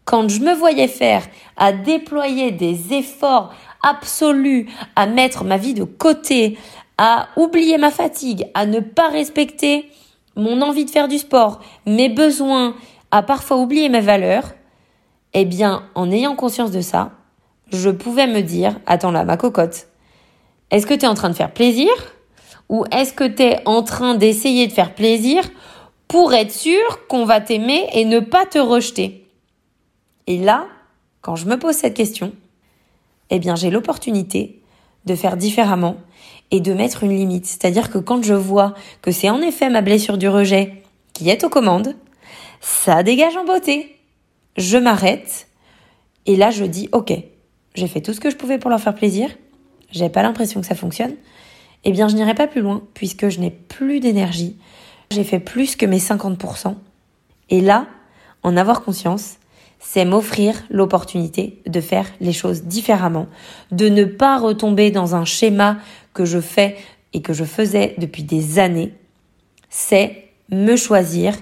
quand 0.05 0.29
je 0.29 0.41
me 0.41 0.53
voyais 0.53 0.87
faire 0.87 1.23
à 1.57 1.71
déployer 1.71 2.51
des 2.51 2.93
efforts 2.93 3.53
absolus, 3.83 4.69
à 4.95 5.05
mettre 5.05 5.43
ma 5.43 5.57
vie 5.57 5.73
de 5.73 5.83
côté, 5.83 6.57
à 6.97 7.27
oublier 7.35 7.77
ma 7.77 7.91
fatigue, 7.91 8.47
à 8.53 8.65
ne 8.65 8.79
pas 8.79 9.09
respecter 9.09 9.89
mon 10.35 10.61
envie 10.61 10.85
de 10.85 10.89
faire 10.89 11.07
du 11.07 11.17
sport, 11.17 11.61
mes 11.85 12.09
besoins, 12.09 12.75
à 13.11 13.23
parfois 13.23 13.57
oublier 13.57 13.89
mes 13.89 14.01
valeurs, 14.01 14.53
eh 15.33 15.45
bien, 15.45 15.83
en 15.95 16.11
ayant 16.11 16.35
conscience 16.35 16.71
de 16.71 16.81
ça, 16.81 17.11
je 17.71 17.89
pouvais 17.89 18.27
me 18.27 18.41
dire, 18.41 18.79
attends 18.85 19.11
là, 19.11 19.23
ma 19.23 19.37
cocotte, 19.37 19.87
est-ce 20.71 20.85
que 20.85 20.93
tu 20.93 21.05
es 21.05 21.07
en 21.07 21.13
train 21.13 21.29
de 21.29 21.35
faire 21.35 21.53
plaisir? 21.53 21.91
Ou 22.69 22.85
est-ce 22.91 23.13
que 23.13 23.25
tu 23.25 23.43
es 23.43 23.61
en 23.65 23.83
train 23.83 24.15
d'essayer 24.15 24.67
de 24.67 24.71
faire 24.71 24.95
plaisir? 24.95 25.43
Pour 26.11 26.33
être 26.33 26.51
sûr 26.51 27.07
qu'on 27.07 27.25
va 27.25 27.39
t'aimer 27.41 27.87
et 27.93 28.05
ne 28.05 28.19
pas 28.19 28.45
te 28.45 28.59
rejeter 28.59 29.21
et 30.27 30.37
là, 30.37 30.67
quand 31.21 31.35
je 31.35 31.45
me 31.45 31.57
pose 31.57 31.75
cette 31.75 31.93
question, 31.93 32.31
eh 33.29 33.39
bien, 33.39 33.55
j'ai 33.55 33.69
l'opportunité 33.69 34.61
de 35.05 35.15
faire 35.15 35.37
différemment 35.37 35.97
et 36.51 36.59
de 36.59 36.73
mettre 36.73 37.03
une 37.03 37.15
limite. 37.15 37.45
C'est-à-dire 37.45 37.89
que 37.89 37.97
quand 37.97 38.23
je 38.23 38.33
vois 38.33 38.73
que 39.01 39.11
c'est 39.11 39.29
en 39.29 39.41
effet 39.41 39.69
ma 39.69 39.81
blessure 39.81 40.17
du 40.17 40.27
rejet 40.27 40.83
qui 41.13 41.29
est 41.29 41.43
aux 41.43 41.49
commandes, 41.49 41.95
ça 42.59 43.03
dégage 43.03 43.35
en 43.35 43.45
beauté. 43.45 43.97
Je 44.57 44.77
m'arrête 44.77 45.47
et 46.25 46.35
là 46.35 46.51
je 46.51 46.65
dis 46.65 46.89
ok, 46.91 47.13
j'ai 47.73 47.87
fait 47.87 48.01
tout 48.01 48.13
ce 48.13 48.19
que 48.19 48.29
je 48.29 48.35
pouvais 48.35 48.57
pour 48.57 48.69
leur 48.69 48.79
faire 48.79 48.95
plaisir, 48.95 49.29
j'ai 49.91 50.09
pas 50.09 50.23
l'impression 50.23 50.61
que 50.61 50.67
ça 50.67 50.75
fonctionne, 50.75 51.15
eh 51.83 51.91
bien 51.91 52.07
je 52.09 52.15
n'irai 52.15 52.35
pas 52.35 52.47
plus 52.47 52.61
loin 52.61 52.83
puisque 52.93 53.29
je 53.29 53.39
n'ai 53.39 53.49
plus 53.49 54.01
d'énergie, 54.01 54.57
j'ai 55.11 55.23
fait 55.23 55.39
plus 55.39 55.75
que 55.75 55.85
mes 55.85 55.99
50%. 55.99 56.75
Et 57.49 57.61
là, 57.61 57.87
en 58.43 58.57
avoir 58.57 58.81
conscience, 58.83 59.35
c'est 59.79 60.05
m'offrir 60.05 60.63
l'opportunité 60.69 61.61
de 61.65 61.81
faire 61.81 62.07
les 62.19 62.33
choses 62.33 62.63
différemment, 62.63 63.27
de 63.71 63.89
ne 63.89 64.05
pas 64.05 64.37
retomber 64.37 64.91
dans 64.91 65.15
un 65.15 65.25
schéma 65.25 65.77
que 66.13 66.25
je 66.25 66.39
fais 66.39 66.77
et 67.13 67.21
que 67.21 67.33
je 67.33 67.43
faisais 67.43 67.95
depuis 67.97 68.23
des 68.23 68.59
années. 68.59 68.93
C'est 69.69 70.29
me 70.49 70.75
choisir 70.75 71.35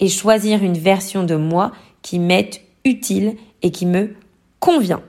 et 0.00 0.08
choisir 0.08 0.62
une 0.62 0.78
version 0.78 1.22
de 1.24 1.36
moi 1.36 1.72
qui 2.02 2.18
m'est 2.18 2.62
utile 2.84 3.36
et 3.62 3.70
qui 3.70 3.86
me 3.86 4.14
convient. 4.60 5.02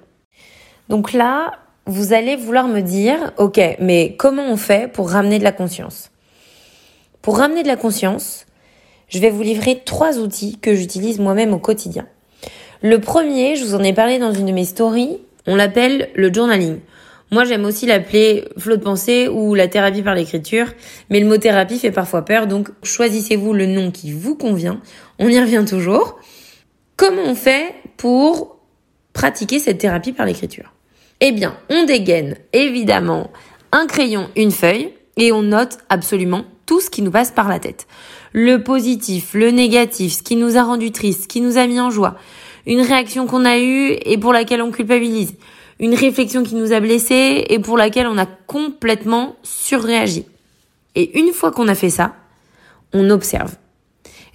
Donc 0.89 1.13
là, 1.13 1.59
vous 1.85 2.13
allez 2.13 2.35
vouloir 2.35 2.67
me 2.67 2.81
dire, 2.81 3.31
ok, 3.37 3.59
mais 3.79 4.15
comment 4.17 4.45
on 4.45 4.57
fait 4.57 4.91
pour 4.91 5.09
ramener 5.09 5.39
de 5.39 5.43
la 5.43 5.51
conscience? 5.51 6.11
Pour 7.27 7.39
ramener 7.39 7.61
de 7.61 7.67
la 7.67 7.75
conscience, 7.75 8.45
je 9.09 9.19
vais 9.19 9.29
vous 9.29 9.41
livrer 9.41 9.81
trois 9.83 10.17
outils 10.17 10.57
que 10.59 10.73
j'utilise 10.73 11.19
moi-même 11.19 11.53
au 11.53 11.59
quotidien. 11.59 12.07
Le 12.81 13.01
premier, 13.01 13.57
je 13.57 13.65
vous 13.65 13.75
en 13.75 13.83
ai 13.83 13.91
parlé 13.91 14.17
dans 14.17 14.31
une 14.31 14.45
de 14.45 14.53
mes 14.53 14.63
stories, 14.63 15.17
on 15.45 15.57
l'appelle 15.57 16.09
le 16.15 16.33
journaling. 16.33 16.79
Moi, 17.31 17.43
j'aime 17.43 17.65
aussi 17.65 17.85
l'appeler 17.85 18.47
flot 18.57 18.77
de 18.77 18.81
pensée 18.81 19.27
ou 19.27 19.55
la 19.55 19.67
thérapie 19.67 20.03
par 20.03 20.15
l'écriture, 20.15 20.67
mais 21.09 21.19
le 21.19 21.27
mot 21.27 21.35
thérapie 21.35 21.79
fait 21.79 21.91
parfois 21.91 22.23
peur, 22.23 22.47
donc 22.47 22.69
choisissez-vous 22.81 23.51
le 23.51 23.65
nom 23.65 23.91
qui 23.91 24.13
vous 24.13 24.35
convient. 24.35 24.79
On 25.19 25.27
y 25.27 25.37
revient 25.37 25.65
toujours. 25.67 26.17
Comment 26.95 27.23
on 27.25 27.35
fait 27.35 27.75
pour 27.97 28.55
pratiquer 29.11 29.59
cette 29.59 29.79
thérapie 29.79 30.13
par 30.13 30.25
l'écriture? 30.25 30.71
Eh 31.19 31.33
bien, 31.33 31.57
on 31.69 31.83
dégaine 31.83 32.37
évidemment 32.53 33.31
un 33.73 33.85
crayon, 33.85 34.29
une 34.37 34.51
feuille, 34.51 34.93
et 35.17 35.33
on 35.33 35.41
note 35.41 35.79
absolument 35.89 36.45
tout 36.67 36.79
ce 36.79 36.91
qui 36.91 37.01
nous 37.01 37.09
passe 37.09 37.31
par 37.31 37.49
la 37.49 37.57
tête. 37.57 37.87
Le 38.33 38.61
positif, 38.61 39.33
le 39.33 39.49
négatif, 39.49 40.17
ce 40.17 40.21
qui 40.21 40.35
nous 40.35 40.57
a 40.57 40.63
rendu 40.63 40.91
triste, 40.91 41.23
ce 41.23 41.27
qui 41.27 41.41
nous 41.41 41.57
a 41.57 41.65
mis 41.65 41.79
en 41.79 41.89
joie, 41.89 42.15
une 42.67 42.81
réaction 42.81 43.25
qu'on 43.25 43.45
a 43.45 43.57
eue 43.57 43.95
et 44.05 44.19
pour 44.19 44.33
laquelle 44.33 44.61
on 44.61 44.69
culpabilise, 44.69 45.33
une 45.79 45.95
réflexion 45.95 46.43
qui 46.43 46.53
nous 46.53 46.73
a 46.73 46.79
blessés 46.79 47.45
et 47.49 47.57
pour 47.57 47.77
laquelle 47.77 48.05
on 48.05 48.17
a 48.19 48.27
complètement 48.27 49.35
surréagi. 49.41 50.25
Et 50.93 51.17
une 51.19 51.33
fois 51.33 51.51
qu'on 51.51 51.67
a 51.67 51.75
fait 51.75 51.89
ça, 51.89 52.13
on 52.93 53.09
observe. 53.09 53.55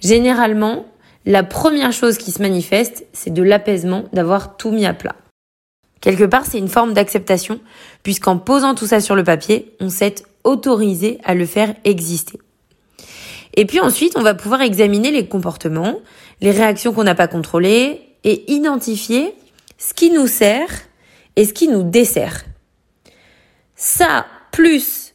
Généralement, 0.01 0.85
la 1.25 1.43
première 1.43 1.93
chose 1.93 2.17
qui 2.17 2.31
se 2.31 2.41
manifeste, 2.41 3.05
c'est 3.13 3.33
de 3.33 3.43
l'apaisement, 3.43 4.05
d'avoir 4.11 4.57
tout 4.57 4.71
mis 4.71 4.85
à 4.85 4.93
plat. 4.93 5.15
Quelque 6.01 6.25
part, 6.25 6.45
c'est 6.45 6.57
une 6.57 6.67
forme 6.67 6.93
d'acceptation, 6.93 7.61
puisqu'en 8.01 8.37
posant 8.37 8.75
tout 8.75 8.87
ça 8.87 8.99
sur 8.99 9.15
le 9.15 9.23
papier, 9.23 9.73
on 9.79 9.89
s'est 9.89 10.15
autorisé 10.43 11.19
à 11.23 11.33
le 11.33 11.45
faire 11.45 11.73
exister. 11.83 12.39
Et 13.55 13.65
puis 13.65 13.79
ensuite, 13.79 14.17
on 14.17 14.21
va 14.21 14.33
pouvoir 14.33 14.61
examiner 14.61 15.11
les 15.11 15.27
comportements, 15.27 15.99
les 16.41 16.51
réactions 16.51 16.93
qu'on 16.93 17.03
n'a 17.03 17.15
pas 17.15 17.27
contrôlées, 17.27 18.01
et 18.23 18.51
identifier 18.51 19.35
ce 19.77 19.93
qui 19.93 20.09
nous 20.09 20.27
sert 20.27 20.69
et 21.35 21.45
ce 21.45 21.53
qui 21.53 21.67
nous 21.67 21.83
dessert. 21.83 22.45
Ça, 23.75 24.25
plus 24.51 25.13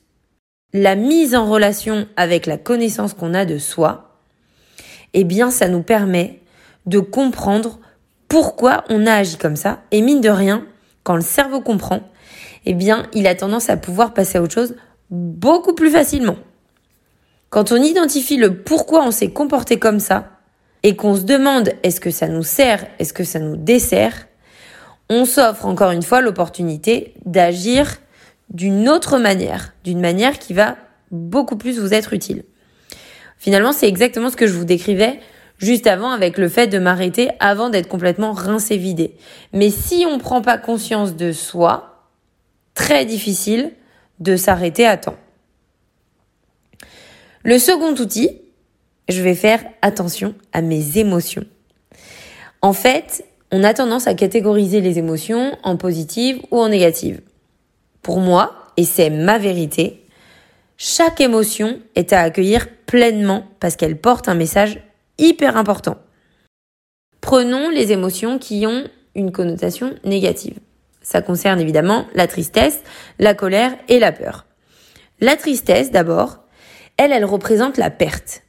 la 0.74 0.94
mise 0.94 1.34
en 1.34 1.48
relation 1.48 2.06
avec 2.16 2.46
la 2.46 2.58
connaissance 2.58 3.14
qu'on 3.14 3.34
a 3.34 3.44
de 3.44 3.58
soi, 3.58 4.18
eh 5.14 5.24
bien, 5.24 5.50
ça 5.50 5.68
nous 5.68 5.82
permet 5.82 6.40
de 6.86 6.98
comprendre 6.98 7.80
pourquoi 8.28 8.84
on 8.90 9.06
a 9.06 9.14
agi 9.14 9.38
comme 9.38 9.56
ça. 9.56 9.80
Et 9.90 10.02
mine 10.02 10.20
de 10.20 10.28
rien, 10.28 10.66
quand 11.02 11.16
le 11.16 11.22
cerveau 11.22 11.62
comprend, 11.62 12.02
eh 12.66 12.74
bien, 12.74 13.06
il 13.14 13.26
a 13.26 13.34
tendance 13.34 13.70
à 13.70 13.78
pouvoir 13.78 14.12
passer 14.12 14.36
à 14.36 14.42
autre 14.42 14.52
chose 14.52 14.74
beaucoup 15.10 15.74
plus 15.74 15.90
facilement. 15.90 16.36
Quand 17.50 17.72
on 17.72 17.82
identifie 17.82 18.36
le 18.36 18.62
pourquoi 18.62 19.04
on 19.04 19.10
s'est 19.10 19.30
comporté 19.30 19.78
comme 19.78 20.00
ça, 20.00 20.38
et 20.82 20.96
qu'on 20.96 21.16
se 21.16 21.22
demande 21.22 21.72
est-ce 21.82 22.00
que 22.00 22.10
ça 22.10 22.28
nous 22.28 22.42
sert, 22.42 22.86
est-ce 22.98 23.12
que 23.12 23.24
ça 23.24 23.38
nous 23.38 23.56
dessert, 23.56 24.26
on 25.10 25.24
s'offre 25.24 25.66
encore 25.66 25.90
une 25.90 26.02
fois 26.02 26.20
l'opportunité 26.20 27.14
d'agir 27.24 27.98
d'une 28.50 28.88
autre 28.88 29.18
manière, 29.18 29.74
d'une 29.84 30.00
manière 30.00 30.38
qui 30.38 30.54
va 30.54 30.76
beaucoup 31.10 31.56
plus 31.56 31.78
vous 31.78 31.94
être 31.94 32.12
utile. 32.12 32.44
Finalement, 33.38 33.72
c'est 33.72 33.88
exactement 33.88 34.30
ce 34.30 34.36
que 34.36 34.46
je 34.46 34.52
vous 34.52 34.64
décrivais 34.64 35.20
juste 35.58 35.86
avant 35.86 36.10
avec 36.10 36.38
le 36.38 36.48
fait 36.48 36.66
de 36.66 36.78
m'arrêter 36.78 37.30
avant 37.40 37.68
d'être 37.68 37.88
complètement 37.88 38.32
rincé 38.32 38.76
vidé. 38.76 39.16
Mais 39.52 39.70
si 39.70 40.04
on 40.06 40.16
ne 40.16 40.20
prend 40.20 40.40
pas 40.40 40.58
conscience 40.58 41.16
de 41.16 41.32
soi, 41.32 42.06
très 42.74 43.04
difficile 43.04 43.72
de 44.20 44.36
s'arrêter 44.36 44.86
à 44.86 44.96
temps. 44.96 45.16
Le 47.44 47.58
second 47.58 47.92
outil, 47.92 48.40
je 49.08 49.22
vais 49.22 49.34
faire 49.34 49.64
attention 49.82 50.34
à 50.52 50.60
mes 50.60 50.98
émotions. 50.98 51.44
En 52.60 52.72
fait, 52.72 53.24
on 53.50 53.64
a 53.64 53.72
tendance 53.72 54.06
à 54.06 54.14
catégoriser 54.14 54.80
les 54.80 54.98
émotions 54.98 55.56
en 55.62 55.76
positives 55.76 56.40
ou 56.50 56.58
en 56.58 56.68
négatives. 56.68 57.20
Pour 58.02 58.20
moi, 58.20 58.54
et 58.76 58.84
c'est 58.84 59.10
ma 59.10 59.38
vérité, 59.38 60.04
chaque 60.76 61.20
émotion 61.20 61.80
est 61.94 62.12
à 62.12 62.20
accueillir 62.20 62.68
pleinement 62.86 63.44
parce 63.60 63.76
qu'elle 63.76 64.00
porte 64.00 64.28
un 64.28 64.34
message 64.34 64.80
hyper 65.18 65.56
important. 65.56 65.96
Prenons 67.20 67.68
les 67.68 67.92
émotions 67.92 68.38
qui 68.38 68.66
ont 68.66 68.84
une 69.14 69.32
connotation 69.32 69.94
négative. 70.04 70.58
Ça 71.08 71.22
concerne 71.22 71.58
évidemment 71.58 72.06
la 72.12 72.26
tristesse, 72.26 72.82
la 73.18 73.32
colère 73.32 73.74
et 73.88 73.98
la 73.98 74.12
peur. 74.12 74.44
La 75.20 75.36
tristesse, 75.36 75.90
d'abord, 75.90 76.40
elle, 76.98 77.12
elle 77.12 77.24
représente 77.24 77.78
la 77.78 77.88
perte. 77.88 78.42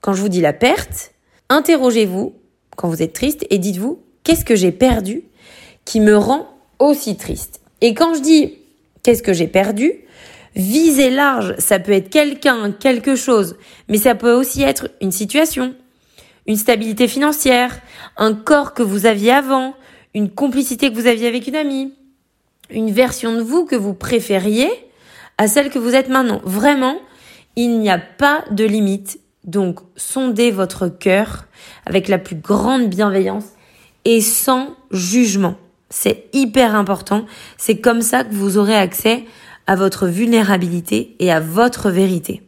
Quand 0.00 0.14
je 0.14 0.22
vous 0.22 0.30
dis 0.30 0.40
la 0.40 0.54
perte, 0.54 1.12
interrogez-vous 1.50 2.34
quand 2.76 2.88
vous 2.88 3.02
êtes 3.02 3.12
triste 3.12 3.44
et 3.50 3.58
dites-vous 3.58 4.02
qu'est-ce 4.24 4.46
que 4.46 4.56
j'ai 4.56 4.72
perdu 4.72 5.24
qui 5.84 6.00
me 6.00 6.16
rend 6.16 6.48
aussi 6.78 7.18
triste? 7.18 7.60
Et 7.82 7.92
quand 7.92 8.14
je 8.14 8.20
dis 8.20 8.54
qu'est-ce 9.02 9.22
que 9.22 9.34
j'ai 9.34 9.46
perdu, 9.46 9.92
visez 10.56 11.10
large, 11.10 11.56
ça 11.58 11.78
peut 11.78 11.92
être 11.92 12.08
quelqu'un, 12.08 12.72
quelque 12.72 13.16
chose, 13.16 13.58
mais 13.88 13.98
ça 13.98 14.14
peut 14.14 14.32
aussi 14.32 14.62
être 14.62 14.88
une 15.02 15.12
situation, 15.12 15.74
une 16.46 16.56
stabilité 16.56 17.06
financière, 17.06 17.82
un 18.16 18.32
corps 18.32 18.72
que 18.72 18.82
vous 18.82 19.04
aviez 19.04 19.32
avant, 19.32 19.74
une 20.14 20.30
complicité 20.30 20.90
que 20.90 20.94
vous 20.94 21.06
aviez 21.06 21.26
avec 21.26 21.46
une 21.46 21.56
amie, 21.56 21.92
une 22.70 22.90
version 22.90 23.34
de 23.34 23.42
vous 23.42 23.64
que 23.64 23.76
vous 23.76 23.94
préfériez 23.94 24.70
à 25.38 25.48
celle 25.48 25.70
que 25.70 25.78
vous 25.78 25.94
êtes 25.94 26.08
maintenant. 26.08 26.40
Vraiment, 26.44 26.98
il 27.56 27.78
n'y 27.78 27.90
a 27.90 27.98
pas 27.98 28.44
de 28.50 28.64
limite 28.64 29.18
donc, 29.44 29.80
sondez 29.96 30.50
votre 30.50 30.86
cœur 30.88 31.46
avec 31.84 32.08
la 32.08 32.18
plus 32.18 32.36
grande 32.36 32.88
bienveillance 32.88 33.46
et 34.04 34.20
sans 34.20 34.76
jugement. 34.90 35.56
C'est 35.90 36.26
hyper 36.32 36.74
important. 36.74 37.26
C'est 37.58 37.80
comme 37.80 38.02
ça 38.02 38.24
que 38.24 38.34
vous 38.34 38.56
aurez 38.56 38.76
accès 38.76 39.24
à 39.66 39.76
votre 39.76 40.06
vulnérabilité 40.06 41.16
et 41.18 41.32
à 41.32 41.40
votre 41.40 41.90
vérité. 41.90 42.42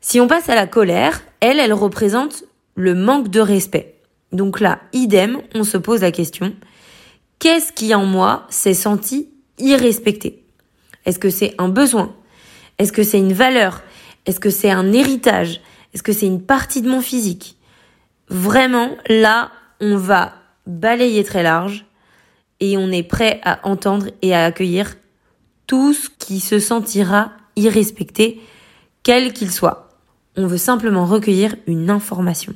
Si 0.00 0.20
on 0.20 0.26
passe 0.26 0.48
à 0.48 0.54
la 0.54 0.66
colère, 0.66 1.22
elle, 1.40 1.60
elle 1.60 1.72
représente 1.72 2.44
le 2.74 2.94
manque 2.94 3.28
de 3.28 3.40
respect. 3.40 3.94
Donc 4.32 4.60
là, 4.60 4.80
idem, 4.92 5.40
on 5.54 5.64
se 5.64 5.76
pose 5.76 6.00
la 6.00 6.10
question, 6.10 6.54
qu'est-ce 7.38 7.72
qui 7.72 7.94
en 7.94 8.06
moi 8.06 8.46
s'est 8.48 8.74
senti 8.74 9.28
irrespecté? 9.58 10.44
Est-ce 11.04 11.18
que 11.18 11.30
c'est 11.30 11.54
un 11.58 11.68
besoin? 11.68 12.14
Est-ce 12.78 12.92
que 12.92 13.02
c'est 13.02 13.18
une 13.18 13.32
valeur? 13.32 13.82
Est-ce 14.26 14.40
que 14.40 14.50
c'est 14.50 14.70
un 14.70 14.92
héritage? 14.92 15.60
Est-ce 15.92 16.02
que 16.02 16.12
c'est 16.12 16.26
une 16.26 16.42
partie 16.42 16.80
de 16.80 16.88
mon 16.88 17.00
physique? 17.00 17.56
Vraiment, 18.28 18.90
là, 19.08 19.50
on 19.80 19.96
va 19.96 20.32
balayer 20.66 21.24
très 21.24 21.42
large 21.42 21.84
et 22.60 22.78
on 22.78 22.90
est 22.90 23.02
prêt 23.02 23.40
à 23.44 23.68
entendre 23.68 24.06
et 24.22 24.34
à 24.34 24.44
accueillir 24.44 24.94
tout 25.66 25.92
ce 25.92 26.08
qui 26.18 26.40
se 26.40 26.58
sentira 26.58 27.32
irrespecté, 27.56 28.40
quel 29.02 29.32
qu'il 29.32 29.50
soit. 29.50 29.90
On 30.36 30.46
veut 30.46 30.58
simplement 30.58 31.04
recueillir 31.04 31.56
une 31.66 31.90
information. 31.90 32.54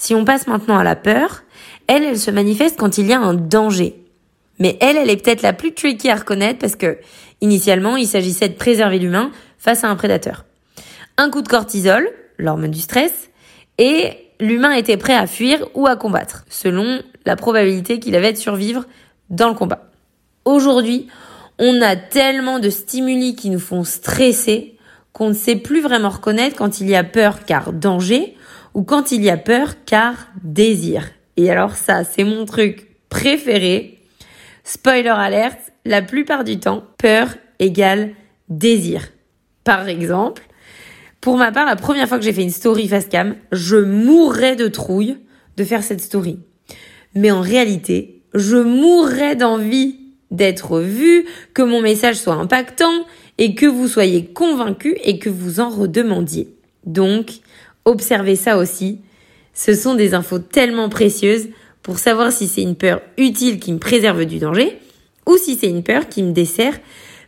Si 0.00 0.14
on 0.14 0.24
passe 0.24 0.46
maintenant 0.46 0.78
à 0.78 0.82
la 0.82 0.96
peur, 0.96 1.42
elle, 1.86 2.04
elle 2.04 2.18
se 2.18 2.30
manifeste 2.30 2.78
quand 2.78 2.96
il 2.96 3.06
y 3.06 3.12
a 3.12 3.20
un 3.20 3.34
danger. 3.34 4.02
Mais 4.58 4.78
elle, 4.80 4.96
elle 4.96 5.10
est 5.10 5.22
peut-être 5.22 5.42
la 5.42 5.52
plus 5.52 5.74
tricky 5.74 6.08
à 6.08 6.16
reconnaître 6.16 6.58
parce 6.58 6.74
que, 6.74 6.96
initialement, 7.42 7.98
il 7.98 8.06
s'agissait 8.06 8.48
de 8.48 8.54
préserver 8.54 8.98
l'humain 8.98 9.30
face 9.58 9.84
à 9.84 9.88
un 9.88 9.96
prédateur 9.96 10.44
un 11.18 11.28
coup 11.28 11.42
de 11.42 11.48
cortisol, 11.48 12.08
l'hormone 12.38 12.70
du 12.70 12.80
stress, 12.80 13.28
et 13.76 14.16
l'humain 14.40 14.72
était 14.72 14.96
prêt 14.96 15.14
à 15.14 15.26
fuir 15.26 15.68
ou 15.74 15.86
à 15.86 15.96
combattre, 15.96 16.46
selon 16.48 17.02
la 17.26 17.36
probabilité 17.36 18.00
qu'il 18.00 18.16
avait 18.16 18.32
de 18.32 18.38
survivre 18.38 18.86
dans 19.28 19.48
le 19.48 19.54
combat. 19.54 19.90
Aujourd'hui, 20.46 21.08
on 21.58 21.82
a 21.82 21.96
tellement 21.96 22.58
de 22.58 22.70
stimuli 22.70 23.36
qui 23.36 23.50
nous 23.50 23.60
font 23.60 23.84
stresser 23.84 24.78
qu'on 25.12 25.28
ne 25.28 25.34
sait 25.34 25.56
plus 25.56 25.82
vraiment 25.82 26.08
reconnaître 26.08 26.56
quand 26.56 26.80
il 26.80 26.88
y 26.88 26.96
a 26.96 27.04
peur 27.04 27.44
car 27.44 27.74
danger 27.74 28.34
ou 28.74 28.82
quand 28.82 29.12
il 29.12 29.22
y 29.22 29.30
a 29.30 29.36
peur 29.36 29.84
car 29.84 30.28
désir. 30.42 31.10
Et 31.36 31.50
alors 31.50 31.74
ça, 31.74 32.04
c'est 32.04 32.24
mon 32.24 32.44
truc 32.44 32.88
préféré. 33.08 33.98
Spoiler 34.64 35.08
alert, 35.08 35.58
la 35.84 36.02
plupart 36.02 36.44
du 36.44 36.58
temps, 36.58 36.84
peur 36.98 37.34
égale 37.58 38.10
désir. 38.48 39.08
Par 39.64 39.88
exemple, 39.88 40.42
pour 41.20 41.36
ma 41.36 41.52
part, 41.52 41.66
la 41.66 41.76
première 41.76 42.08
fois 42.08 42.18
que 42.18 42.24
j'ai 42.24 42.32
fait 42.32 42.42
une 42.42 42.50
story 42.50 42.88
facecam, 42.88 43.36
je 43.52 43.76
mourrais 43.76 44.56
de 44.56 44.68
trouille 44.68 45.18
de 45.56 45.64
faire 45.64 45.82
cette 45.82 46.00
story. 46.00 46.38
Mais 47.14 47.30
en 47.30 47.40
réalité, 47.40 48.22
je 48.34 48.56
mourrais 48.56 49.36
d'envie 49.36 49.98
d'être 50.30 50.80
vue, 50.80 51.26
que 51.54 51.62
mon 51.62 51.80
message 51.80 52.16
soit 52.16 52.34
impactant 52.34 53.04
et 53.38 53.54
que 53.54 53.66
vous 53.66 53.88
soyez 53.88 54.26
convaincu 54.26 54.96
et 55.02 55.18
que 55.18 55.28
vous 55.28 55.60
en 55.60 55.68
redemandiez. 55.68 56.54
Donc, 56.84 57.40
observez 57.84 58.36
ça 58.36 58.58
aussi. 58.58 59.00
Ce 59.54 59.74
sont 59.74 59.94
des 59.94 60.14
infos 60.14 60.38
tellement 60.38 60.88
précieuses 60.88 61.48
pour 61.82 61.98
savoir 61.98 62.32
si 62.32 62.46
c'est 62.46 62.62
une 62.62 62.76
peur 62.76 63.02
utile 63.16 63.58
qui 63.58 63.72
me 63.72 63.78
préserve 63.78 64.24
du 64.24 64.38
danger 64.38 64.78
ou 65.26 65.36
si 65.36 65.56
c'est 65.56 65.68
une 65.68 65.82
peur 65.82 66.08
qui 66.08 66.22
me 66.22 66.32
dessert 66.32 66.78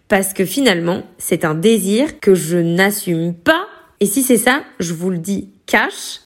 parce 0.08 0.34
que 0.34 0.44
finalement, 0.44 1.04
c'est 1.18 1.44
un 1.44 1.54
désir 1.54 2.20
que 2.20 2.34
je 2.34 2.58
n'assume 2.58 3.34
pas 3.34 3.66
et 4.00 4.06
si 4.06 4.24
c'est 4.24 4.36
ça, 4.36 4.64
je 4.80 4.94
vous 4.94 5.10
le 5.10 5.18
dis 5.18 5.50
cash, 5.66 6.22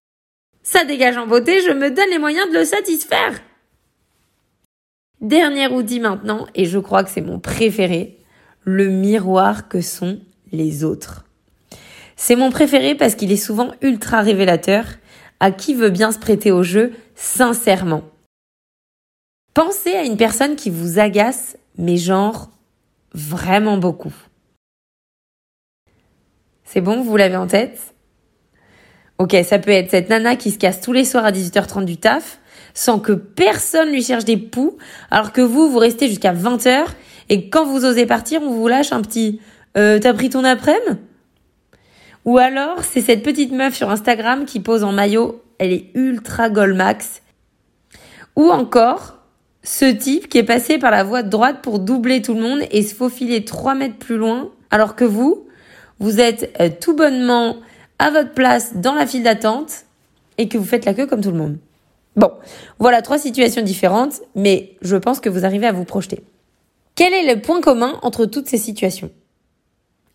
ça 0.63 0.85
dégage 0.85 1.19
en 1.19 1.27
beauté, 1.27 1.61
je 1.61 1.73
me 1.73 1.91
donne 1.91 2.09
les 2.11 2.19
moyens 2.19 2.49
de 2.49 2.59
le 2.59 2.65
satisfaire. 2.65 3.39
Dernier 5.21 5.69
outil 5.69 6.01
maintenant, 6.01 6.47
et 6.55 6.65
je 6.65 6.79
crois 6.79 7.05
que 7.05 7.11
c'est 7.11 7.21
mon 7.21 7.39
préféré, 7.39 8.19
le 8.65 8.89
miroir 8.89 9.69
que 9.69 9.83
sont 9.83 10.21
les 10.53 10.85
autres. 10.85 11.26
C'est 12.17 12.37
mon 12.37 12.51
préféré 12.51 12.95
parce 12.95 13.15
qu'il 13.15 13.31
est 13.31 13.37
souvent 13.37 13.73
ultra 13.83 14.23
révélateur 14.23 14.85
à 15.39 15.51
qui 15.51 15.75
veut 15.75 15.91
bien 15.91 16.13
se 16.13 16.19
prêter 16.19 16.51
au 16.51 16.63
jeu 16.63 16.93
sincèrement. 17.15 18.03
Pensez 19.53 19.95
à 19.95 20.03
une 20.03 20.17
personne 20.17 20.57
qui 20.57 20.71
vous 20.71 20.99
agace, 20.99 21.57
mais 21.79 21.97
genre 21.99 22.51
vraiment 23.13 23.77
beaucoup. 23.77 24.15
C'est 26.65 26.81
bon, 26.81 27.03
vous 27.03 27.17
l'avez 27.17 27.37
en 27.37 27.47
tête? 27.47 27.95
Ok, 29.19 29.35
ça 29.45 29.59
peut 29.59 29.71
être 29.71 29.91
cette 29.91 30.11
nana 30.11 30.37
qui 30.37 30.51
se 30.51 30.59
casse 30.59 30.81
tous 30.81 30.93
les 30.93 31.05
soirs 31.05 31.25
à 31.25 31.33
18h30 31.33 31.85
du 31.85 31.97
taf, 31.97 32.39
sans 32.75 32.99
que 32.99 33.13
personne 33.13 33.91
lui 33.91 34.03
cherche 34.03 34.25
des 34.25 34.37
poux, 34.37 34.77
alors 35.11 35.33
que 35.33 35.41
vous, 35.41 35.71
vous 35.71 35.79
restez 35.79 36.09
jusqu'à 36.09 36.35
20h, 36.35 36.87
et 37.29 37.49
quand 37.49 37.65
vous 37.65 37.85
osez 37.85 38.05
partir, 38.05 38.43
on 38.43 38.51
vous 38.51 38.69
lâche 38.69 38.93
un 38.93 39.01
petit 39.01 39.41
euh, 39.79 39.99
«t'as 40.01 40.13
pris 40.13 40.29
ton 40.29 40.45
après-midi» 40.45 41.01
Ou 42.27 42.39
alors, 42.39 42.83
c'est 42.83 43.01
cette 43.01 43.23
petite 43.23 43.53
meuf 43.53 43.75
sur 43.77 43.89
Instagram 43.89 44.45
qui 44.45 44.59
pose 44.59 44.83
en 44.83 44.93
maillot, 44.93 45.43
elle 45.59 45.73
est 45.73 45.91
ultra 45.95 46.51
Golmax. 46.51 47.23
Ou 48.35 48.51
encore, 48.51 49.19
ce 49.63 49.85
type 49.87 50.29
qui 50.29 50.39
est 50.39 50.45
passé 50.45 50.79
par 50.79 50.91
la 50.91 51.05
voie 51.05 51.23
de 51.23 51.31
droite 51.31 51.63
pour 51.63 51.79
doubler 51.79 52.21
tout 52.23 52.35
le 52.35 52.41
monde 52.41 52.61
et 52.73 52.83
se 52.83 52.95
faufiler 52.95 53.45
3 53.45 53.75
mètres 53.77 53.97
plus 53.97 54.17
loin, 54.17 54.51
alors 54.71 54.97
que 54.97 55.05
vous, 55.05 55.47
vous 56.01 56.21
êtes 56.21 56.53
euh, 56.61 56.69
tout 56.81 56.95
bonnement 56.95 57.57
à 58.01 58.11
votre 58.11 58.33
place 58.33 58.77
dans 58.77 58.95
la 58.95 59.07
file 59.07 59.23
d'attente 59.23 59.85
et 60.37 60.49
que 60.49 60.59
vous 60.59 60.65
faites 60.65 60.85
la 60.85 60.95
queue 60.95 61.07
comme 61.07 61.23
tout 61.23 61.31
le 61.31 61.39
monde. 61.39 61.57
Bon, 62.17 62.33
voilà 62.79 63.03
trois 63.03 63.19
situations 63.19 63.63
différentes, 63.63 64.23
mais 64.35 64.73
je 64.83 64.97
pense 64.97 65.21
que 65.21 65.29
vous 65.29 65.45
arrivez 65.45 65.67
à 65.67 65.73
vous 65.73 65.85
projeter. 65.85 66.25
Quel 66.95 67.13
est 67.13 67.35
le 67.35 67.41
point 67.41 67.61
commun 67.61 67.99
entre 68.03 68.27
toutes 68.27 68.49
ces 68.49 68.59
situations? 68.59 69.11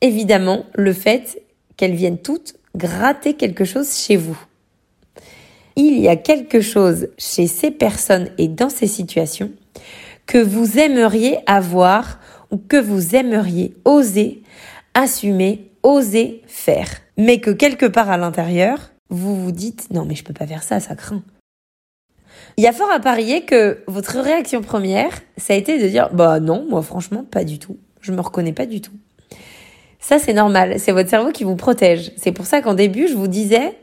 Évidemment, 0.02 0.66
le 0.74 0.94
fait 0.94 1.42
qu'elles 1.82 1.96
viennent 1.96 2.20
toutes 2.20 2.54
gratter 2.76 3.34
quelque 3.34 3.66
chose 3.66 3.98
chez 3.98 4.16
vous. 4.16 4.38
Il 5.76 6.00
y 6.00 6.10
a 6.10 6.16
quelque 6.16 6.62
chose 6.62 7.08
chez 7.18 7.48
ces 7.48 7.72
personnes 7.72 8.30
et 8.38 8.48
dans 8.48 8.70
ces 8.70 8.86
situations 8.86 9.50
que 10.28 10.38
vous 10.38 10.78
aimeriez 10.78 11.40
avoir 11.48 12.20
ou 12.52 12.58
que 12.58 12.78
vous 12.78 13.16
aimeriez 13.16 13.74
oser 13.84 14.44
assumer, 14.94 15.72
oser 15.82 16.44
faire. 16.46 16.88
Mais 17.18 17.40
que 17.40 17.50
quelque 17.50 17.88
part 17.88 18.12
à 18.12 18.18
l'intérieur, 18.18 18.92
vous 19.10 19.36
vous 19.36 19.52
dites 19.52 19.88
non 19.90 20.06
mais 20.06 20.14
je 20.14 20.24
peux 20.24 20.36
pas 20.36 20.46
faire 20.46 20.62
ça, 20.62 20.80
ça 20.80 20.94
craint. 20.94 21.24
Il 22.58 22.64
y 22.64 22.68
a 22.68 22.74
fort 22.74 22.92
à 22.92 23.00
parier 23.00 23.42
que 23.42 23.80
votre 23.88 24.20
réaction 24.20 24.62
première, 24.62 25.20
ça 25.38 25.54
a 25.54 25.56
été 25.56 25.82
de 25.82 25.88
dire 25.88 26.14
bah 26.14 26.40
non, 26.40 26.64
moi 26.70 26.84
franchement 26.84 27.24
pas 27.24 27.44
du 27.44 27.58
tout. 27.58 27.78
Je 28.02 28.12
me 28.12 28.22
reconnais 28.22 28.54
pas 28.54 28.68
du 28.68 28.82
tout. 28.82 28.94
Ça 30.02 30.18
c'est 30.20 30.34
normal, 30.34 30.80
c'est 30.80 30.92
votre 30.92 31.10
cerveau 31.10 31.32
qui 31.32 31.46
vous 31.46 31.56
protège. 31.56 32.12
C'est 32.18 32.32
pour 32.32 32.48
ça 32.48 32.62
qu'en 32.62 32.74
début, 32.74 33.08
je 33.08 33.14
vous 33.14 33.28
disais 33.28 33.78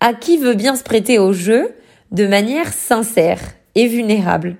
à 0.00 0.12
qui 0.12 0.36
veut 0.36 0.54
bien 0.54 0.76
se 0.76 0.84
prêter 0.84 1.18
au 1.18 1.32
jeu 1.32 1.74
de 2.12 2.26
manière 2.26 2.72
sincère 2.72 3.40
et 3.74 3.88
vulnérable. 3.88 4.56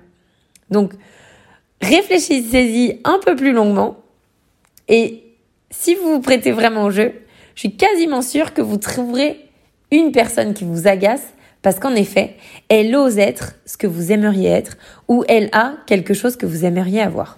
Donc 0.71 0.93
réfléchissez-y 1.81 2.99
un 3.03 3.19
peu 3.23 3.35
plus 3.35 3.53
longuement 3.53 3.97
et 4.89 5.23
si 5.69 5.95
vous 5.95 6.13
vous 6.13 6.19
prêtez 6.19 6.51
vraiment 6.51 6.83
au 6.83 6.91
jeu, 6.91 7.13
je 7.55 7.59
suis 7.59 7.77
quasiment 7.77 8.23
sûre 8.23 8.53
que 8.53 8.61
vous 8.61 8.77
trouverez 8.77 9.39
une 9.91 10.11
personne 10.11 10.55
qui 10.55 10.63
vous 10.63 10.87
agace 10.87 11.33
parce 11.61 11.79
qu'en 11.79 11.93
effet, 11.93 12.35
elle 12.69 12.95
ose 12.95 13.19
être 13.19 13.53
ce 13.65 13.77
que 13.77 13.87
vous 13.87 14.11
aimeriez 14.11 14.49
être 14.49 14.77
ou 15.07 15.23
elle 15.27 15.49
a 15.51 15.75
quelque 15.85 16.15
chose 16.15 16.37
que 16.37 16.47
vous 16.47 16.65
aimeriez 16.65 17.01
avoir. 17.01 17.37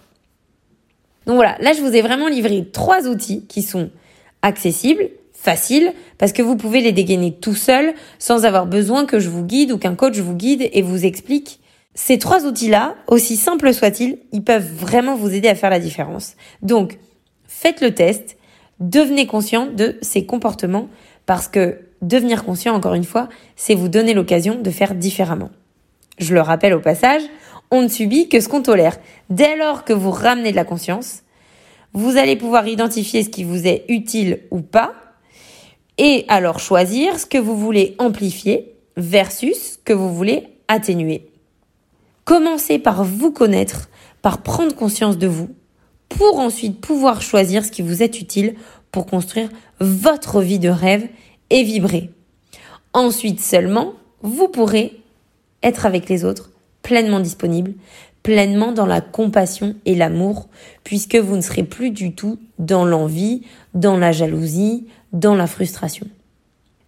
Donc 1.25 1.35
voilà, 1.35 1.57
là 1.59 1.73
je 1.73 1.81
vous 1.81 1.95
ai 1.95 2.01
vraiment 2.01 2.27
livré 2.27 2.67
trois 2.71 3.07
outils 3.07 3.45
qui 3.47 3.61
sont 3.61 3.89
accessibles, 4.41 5.09
faciles, 5.33 5.93
parce 6.17 6.33
que 6.33 6.41
vous 6.41 6.55
pouvez 6.55 6.81
les 6.81 6.91
dégainer 6.91 7.33
tout 7.33 7.55
seul 7.55 7.93
sans 8.19 8.45
avoir 8.45 8.65
besoin 8.65 9.05
que 9.05 9.19
je 9.19 9.29
vous 9.29 9.43
guide 9.43 9.71
ou 9.71 9.77
qu'un 9.77 9.95
coach 9.95 10.17
vous 10.17 10.35
guide 10.35 10.69
et 10.71 10.81
vous 10.81 11.05
explique. 11.05 11.59
Ces 11.93 12.19
trois 12.19 12.45
outils-là, 12.45 12.95
aussi 13.07 13.37
simples 13.37 13.73
soient-ils, 13.73 14.17
ils 14.33 14.43
peuvent 14.43 14.69
vraiment 14.73 15.15
vous 15.15 15.33
aider 15.33 15.47
à 15.47 15.55
faire 15.55 15.69
la 15.69 15.79
différence. 15.79 16.35
Donc, 16.61 16.99
faites 17.47 17.79
le 17.79 17.93
test, 17.93 18.37
devenez 18.79 19.27
conscient 19.27 19.67
de 19.67 19.95
ces 20.01 20.25
comportements 20.25 20.89
parce 21.25 21.47
que 21.47 21.79
devenir 22.01 22.43
conscient, 22.43 22.75
encore 22.75 22.93
une 22.93 23.05
fois, 23.05 23.29
c'est 23.55 23.75
vous 23.75 23.87
donner 23.87 24.13
l'occasion 24.13 24.59
de 24.61 24.69
faire 24.71 24.93
différemment. 24.93 25.51
Je 26.17 26.33
le 26.33 26.41
rappelle 26.41 26.73
au 26.73 26.79
passage, 26.79 27.21
on 27.71 27.81
ne 27.81 27.87
subit 27.87 28.29
que 28.29 28.39
ce 28.39 28.47
qu'on 28.47 28.61
tolère. 28.61 28.97
Dès 29.29 29.55
lors 29.55 29.83
que 29.83 29.93
vous 29.93 30.11
ramenez 30.11 30.51
de 30.51 30.55
la 30.55 30.65
conscience, 30.65 31.23
vous 31.93 32.17
allez 32.17 32.35
pouvoir 32.35 32.67
identifier 32.67 33.23
ce 33.23 33.29
qui 33.29 33.43
vous 33.43 33.67
est 33.67 33.85
utile 33.87 34.41
ou 34.51 34.61
pas, 34.61 34.93
et 35.97 36.25
alors 36.27 36.59
choisir 36.59 37.19
ce 37.19 37.25
que 37.25 37.37
vous 37.37 37.57
voulez 37.57 37.95
amplifier 37.99 38.75
versus 38.97 39.73
ce 39.73 39.77
que 39.83 39.93
vous 39.93 40.13
voulez 40.13 40.43
atténuer. 40.67 41.29
Commencez 42.25 42.79
par 42.79 43.03
vous 43.03 43.31
connaître, 43.31 43.89
par 44.21 44.41
prendre 44.41 44.75
conscience 44.75 45.17
de 45.17 45.27
vous, 45.27 45.49
pour 46.09 46.39
ensuite 46.39 46.81
pouvoir 46.81 47.21
choisir 47.21 47.63
ce 47.63 47.71
qui 47.71 47.81
vous 47.81 48.03
est 48.03 48.19
utile 48.19 48.55
pour 48.91 49.05
construire 49.05 49.49
votre 49.79 50.41
vie 50.41 50.59
de 50.59 50.69
rêve 50.69 51.07
et 51.49 51.63
vibrer. 51.63 52.09
Ensuite 52.93 53.41
seulement, 53.41 53.93
vous 54.21 54.47
pourrez 54.47 55.01
être 55.65 55.85
avec 55.85 56.07
les 56.07 56.23
autres, 56.23 56.51
pleinement 56.81 57.19
disponible, 57.19 57.73
pleinement 58.23 58.71
dans 58.71 58.85
la 58.85 59.01
compassion 59.01 59.75
et 59.85 59.95
l'amour, 59.95 60.47
puisque 60.83 61.15
vous 61.15 61.35
ne 61.35 61.41
serez 61.41 61.63
plus 61.63 61.91
du 61.91 62.15
tout 62.15 62.39
dans 62.57 62.85
l'envie, 62.85 63.41
dans 63.73 63.97
la 63.97 64.11
jalousie, 64.13 64.87
dans 65.11 65.35
la 65.35 65.47
frustration. 65.47 66.07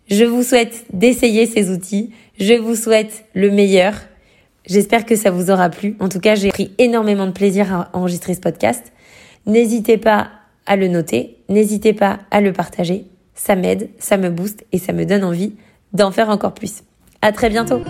Je 0.09 0.23
vous 0.23 0.43
souhaite 0.43 0.85
d'essayer 0.93 1.45
ces 1.45 1.69
outils, 1.69 2.11
je 2.39 2.53
vous 2.53 2.75
souhaite 2.75 3.25
le 3.33 3.51
meilleur. 3.51 3.93
J'espère 4.65 5.05
que 5.05 5.17
ça 5.17 5.31
vous 5.31 5.51
aura 5.51 5.69
plu. 5.69 5.97
En 5.99 6.07
tout 6.07 6.21
cas, 6.21 6.35
j'ai 6.35 6.49
pris 6.49 6.71
énormément 6.77 7.27
de 7.27 7.31
plaisir 7.31 7.73
à 7.73 7.89
enregistrer 7.91 8.33
ce 8.33 8.39
podcast. 8.39 8.93
N'hésitez 9.45 9.97
pas 9.97 10.29
à 10.65 10.77
le 10.77 10.87
noter, 10.87 11.37
n'hésitez 11.49 11.91
pas 11.91 12.19
à 12.31 12.39
le 12.39 12.53
partager 12.53 13.05
ça 13.37 13.55
m'aide, 13.55 13.89
ça 13.99 14.17
me 14.17 14.29
booste 14.29 14.65
et 14.73 14.79
ça 14.79 14.91
me 14.91 15.05
donne 15.05 15.23
envie 15.23 15.53
d'en 15.93 16.11
faire 16.11 16.29
encore 16.29 16.53
plus. 16.53 16.83
À 17.21 17.31
très 17.31 17.49
bientôt! 17.49 17.81